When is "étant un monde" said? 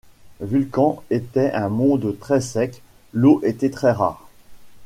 1.11-2.17